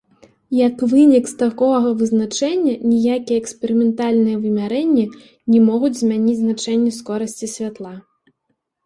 [0.67, 5.05] Як вынік з такога вызначэння, ніякія эксперыментальныя вымярэнні
[5.53, 7.93] не могуць змяніць значэнне скорасці святла.